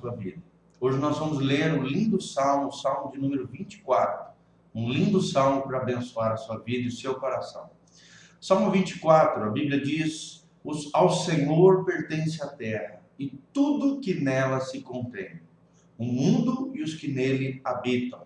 [0.00, 0.42] sua vida.
[0.80, 4.30] Hoje nós vamos ler um lindo salmo, o salmo de número 24.
[4.74, 7.68] Um lindo salmo para abençoar a sua vida e o seu coração.
[8.40, 10.48] Salmo 24, a Bíblia diz:
[10.94, 15.40] Ao Senhor pertence a terra e tudo que nela se contém,
[15.98, 18.22] o mundo e os que nele habitam.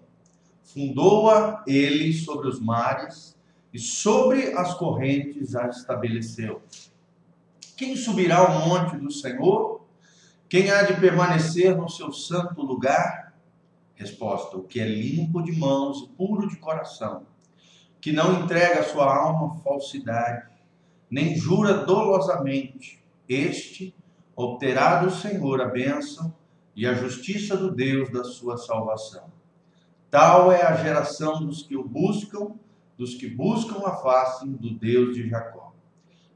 [0.63, 3.37] Fundou-a ele sobre os mares
[3.73, 6.63] e sobre as correntes a estabeleceu.
[7.77, 9.84] Quem subirá ao monte do Senhor?
[10.55, 13.35] Quem há de permanecer no seu santo lugar?
[13.97, 17.27] Resposta: O que é limpo de mãos e puro de coração,
[18.01, 20.47] que não entrega a sua alma falsidade,
[21.11, 23.93] nem jura dolosamente, este
[24.37, 26.33] obterá do Senhor a bênção
[26.77, 29.33] e a justiça do Deus da sua salvação.
[30.09, 32.55] Tal é a geração dos que o buscam,
[32.97, 35.64] dos que buscam a face do Deus de Jacó.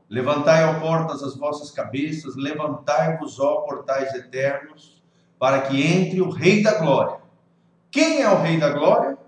[0.08, 5.02] Levantai, ó portas, as vossas cabeças, levantai-vos, ó portais eternos,
[5.38, 7.20] para que entre o Rei da Glória.
[7.90, 9.18] Quem é o Rei da Glória?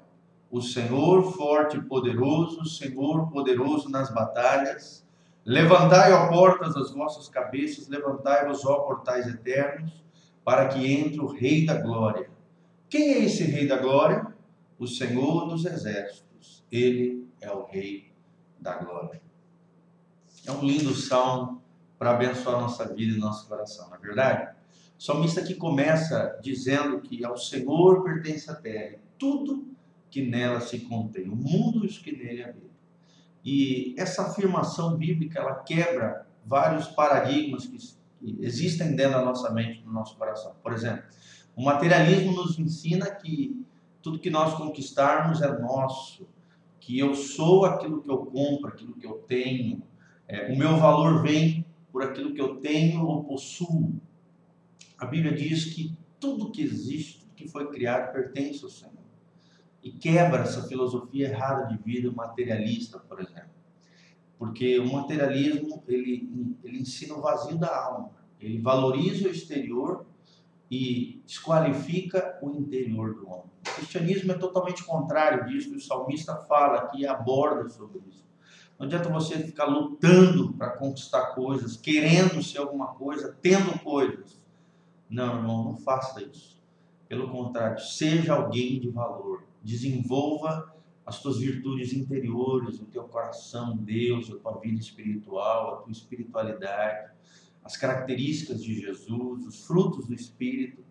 [0.50, 5.06] O Senhor forte e poderoso, Senhor poderoso nas batalhas.
[5.44, 10.02] Levantai, ó portas, as vossas cabeças, levantai-vos, ó portais eternos,
[10.42, 12.30] para que entre o Rei da Glória.
[12.88, 14.26] Quem é esse Rei da Glória?
[14.78, 16.64] O Senhor dos Exércitos.
[16.72, 18.10] Ele é o Rei
[18.58, 19.20] da Glória.
[20.46, 21.62] É um lindo salmo
[21.98, 24.54] para abençoar nossa vida e nosso coração, não é verdade?
[24.98, 29.68] O salmista aqui começa dizendo que ao Senhor pertence a terra tudo
[30.10, 32.70] que nela se contém, o mundo e os que nele habitam.
[33.44, 37.78] E essa afirmação bíblica, ela quebra vários paradigmas que
[38.40, 40.54] existem dentro da nossa mente, no nosso coração.
[40.62, 41.04] Por exemplo,
[41.54, 43.64] o materialismo nos ensina que
[44.02, 46.26] tudo que nós conquistarmos é nosso,
[46.80, 49.82] que eu sou aquilo que eu compro, aquilo que eu tenho,
[50.30, 54.00] é, o meu valor vem por aquilo que eu tenho ou possuo.
[54.96, 58.94] A Bíblia diz que tudo que existe, tudo que foi criado, pertence ao Senhor.
[59.82, 63.50] E quebra essa filosofia errada de vida materialista, por exemplo.
[64.38, 68.12] Porque o materialismo, ele, ele ensina o vazio da alma.
[68.38, 70.06] Ele valoriza o exterior
[70.70, 73.50] e desqualifica o interior do homem.
[73.66, 78.24] O cristianismo é totalmente contrário disso, e o salmista fala aqui, aborda sobre isso.
[78.80, 84.40] Não adianta você ficar lutando para conquistar coisas, querendo ser alguma coisa, tendo coisas.
[85.10, 86.58] Não, irmão, não faça isso.
[87.06, 89.44] Pelo contrário, seja alguém de valor.
[89.62, 90.74] Desenvolva
[91.04, 97.12] as tuas virtudes interiores, o teu coração, Deus, a tua vida espiritual, a tua espiritualidade,
[97.62, 100.82] as características de Jesus, os frutos do Espírito,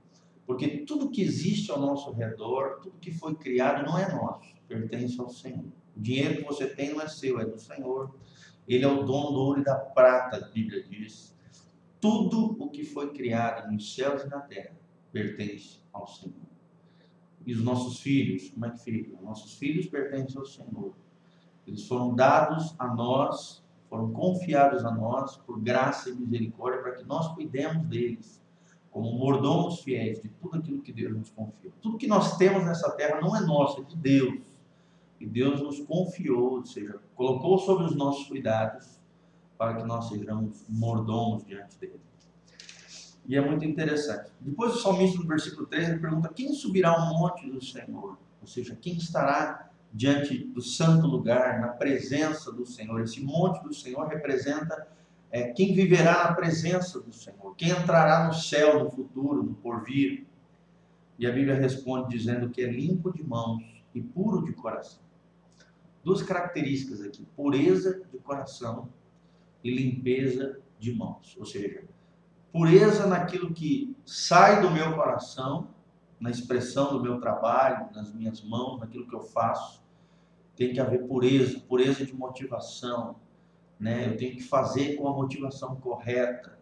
[0.46, 5.20] porque tudo que existe ao nosso redor, tudo que foi criado não é nosso, pertence
[5.20, 5.66] ao Senhor.
[5.98, 8.16] O dinheiro que você tem não é seu, é do Senhor.
[8.68, 11.36] Ele é o dono do ouro e da prata, a Bíblia diz.
[12.00, 14.76] Tudo o que foi criado nos céus e na terra
[15.12, 16.36] pertence ao Senhor.
[17.46, 19.20] E os nossos filhos, como é que ficam?
[19.24, 20.94] Nossos filhos pertencem ao Senhor.
[21.66, 27.04] Eles foram dados a nós, foram confiados a nós por graça e misericórdia para que
[27.04, 28.40] nós cuidemos deles
[28.92, 31.74] como mordomos fiéis de tudo aquilo que Deus nos confiou.
[31.82, 34.40] Tudo que nós temos nessa terra não é nosso, é de Deus
[35.20, 38.98] que Deus nos confiou, ou seja, colocou sobre os nossos cuidados
[39.58, 42.00] para que nós sejamos mordomos diante dele.
[43.28, 44.32] E é muito interessante.
[44.40, 48.18] Depois o salmista no versículo 3 ele pergunta: quem subirá ao monte do Senhor?
[48.42, 53.02] Ou seja, quem estará diante do santo lugar, na presença do Senhor?
[53.02, 54.88] Esse monte do Senhor representa
[55.30, 60.26] é, quem viverá na presença do Senhor, quem entrará no céu no futuro, no porvir.
[61.20, 63.62] E a Bíblia responde dizendo que é limpo de mãos
[63.94, 65.09] e puro de coração
[66.04, 68.90] duas características aqui: pureza de coração
[69.64, 71.36] e limpeza de mãos.
[71.38, 71.84] Ou seja,
[72.52, 75.70] pureza naquilo que sai do meu coração,
[76.20, 79.84] na expressão do meu trabalho, nas minhas mãos, naquilo que eu faço.
[80.56, 83.16] Tem que haver pureza, pureza de motivação.
[83.80, 84.08] Né?
[84.08, 86.60] Eu tenho que fazer com a motivação correta.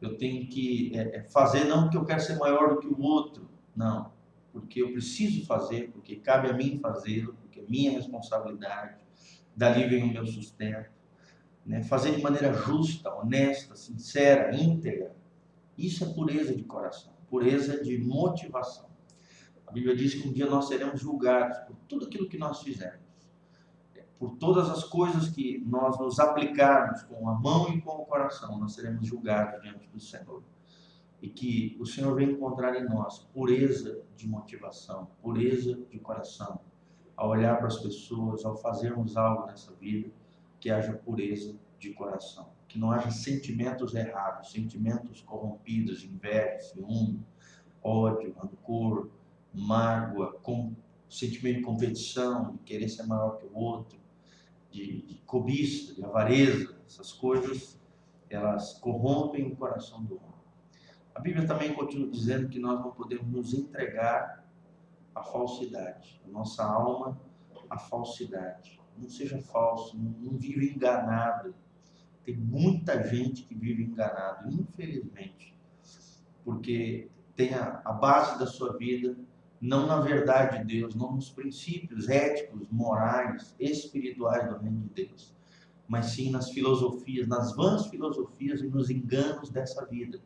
[0.00, 3.00] Eu tenho que é, é fazer não porque eu quero ser maior do que o
[3.02, 4.10] outro, não,
[4.52, 9.04] porque eu preciso fazer, porque cabe a mim fazê-lo, porque é minha responsabilidade,
[9.56, 10.88] dali vem o meu sustento.
[11.66, 11.82] Né?
[11.82, 15.14] Fazer de maneira justa, honesta, sincera, íntegra,
[15.76, 18.88] isso é pureza de coração, pureza de motivação.
[19.66, 23.00] A Bíblia diz que um dia nós seremos julgados por tudo aquilo que nós fizemos,
[24.18, 28.58] por todas as coisas que nós nos aplicarmos com a mão e com o coração,
[28.58, 30.42] nós seremos julgados diante do Senhor
[31.22, 36.60] e que o Senhor vem encontrar em nós pureza de motivação, pureza de coração,
[37.20, 40.10] ao olhar para as pessoas, ao fazermos algo nessa vida,
[40.58, 47.22] que haja pureza de coração, que não haja sentimentos errados, sentimentos corrompidos, inveja, ciúme,
[47.82, 49.10] ódio, rancor,
[49.52, 50.72] mágoa, com,
[51.10, 53.98] sentimento de competição, de querer ser maior que o outro,
[54.70, 57.78] de, de cobiça, de avareza, essas coisas,
[58.30, 60.40] elas corrompem o coração do homem.
[61.14, 64.39] A Bíblia também continua dizendo que nós não podemos nos entregar
[65.14, 67.20] à falsidade, a nossa alma
[67.68, 68.80] à falsidade.
[68.96, 71.54] Não seja falso, não, vive enganado.
[72.24, 75.56] Tem muita gente que vive enganado, infelizmente,
[76.44, 79.16] porque tem a, a base da sua vida
[79.60, 85.36] não na verdade de Deus, não nos princípios éticos, morais, espirituais do reino de Deus,
[85.86, 90.18] mas sim nas filosofias, nas vãs filosofias e nos enganos dessa vida.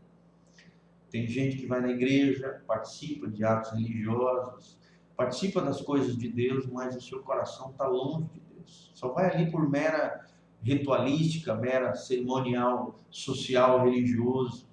[1.14, 4.76] Tem gente que vai na igreja, participa de atos religiosos,
[5.16, 8.90] participa das coisas de Deus, mas o seu coração está longe de Deus.
[8.96, 10.26] Só vai ali por mera
[10.60, 14.68] ritualística, mera cerimonial, social, religioso.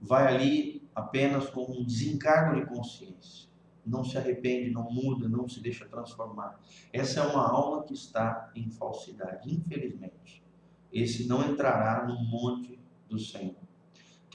[0.00, 3.48] Vai ali apenas com um desencargo de consciência.
[3.84, 6.60] Não se arrepende, não muda, não se deixa transformar.
[6.92, 10.44] Essa é uma alma que está em falsidade, infelizmente.
[10.92, 12.78] Esse não entrará no monte
[13.08, 13.65] do Senhor.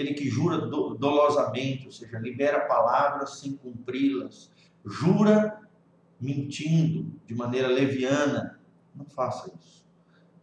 [0.01, 4.49] Aquele que jura dolosamente, ou seja, libera palavras sem cumpri-las,
[4.83, 5.61] jura
[6.19, 8.59] mentindo de maneira leviana,
[8.95, 9.85] não faça isso.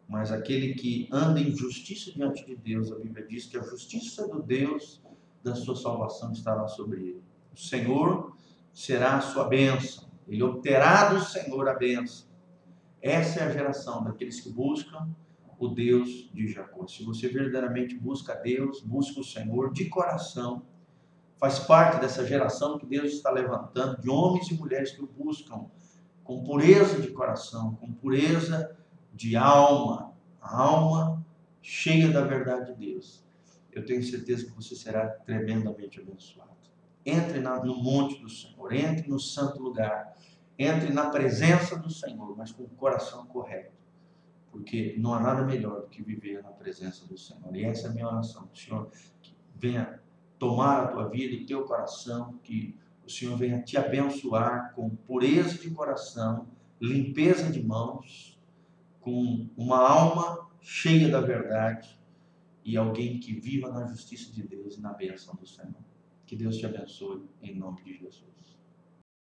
[0.09, 4.29] Mas aquele que anda em justiça diante de Deus, a Bíblia diz que a justiça
[4.29, 5.03] do Deus
[5.43, 7.23] da sua salvação estará sobre ele.
[7.53, 8.37] O Senhor
[8.73, 12.29] será a sua bênção, ele obterá do Senhor a bênção.
[13.03, 15.09] Essa é a geração daqueles que buscam
[15.59, 16.87] o Deus de Jacó.
[16.87, 20.63] Se você verdadeiramente busca Deus, busca o Senhor de coração,
[21.37, 25.67] faz parte dessa geração que Deus está levantando, de homens e mulheres que o buscam
[26.23, 28.77] com pureza de coração, com pureza
[29.15, 31.25] de alma, alma
[31.63, 33.25] cheia da verdade de Deus.
[33.73, 36.51] Eu tenho certeza que você será tremendamente abençoado.
[37.05, 40.15] Entre no monte do Senhor, entre no santo lugar,
[40.59, 43.78] entre na presença do Senhor, mas com o coração correto.
[44.51, 47.55] Porque não há nada melhor do que viver na presença do Senhor.
[47.55, 48.49] E essa é a minha oração.
[48.55, 48.91] Senhor,
[49.23, 50.01] que venha
[50.39, 55.59] tomar a tua vida e teu coração, que o Senhor venha te abençoar com pureza
[55.59, 56.47] de coração,
[56.81, 58.39] limpeza de mãos,
[59.01, 61.99] com uma alma cheia da verdade
[62.65, 65.83] e alguém que viva na justiça de Deus e na bênção do Senhor.
[66.27, 68.58] Que Deus te abençoe em nome de Jesus.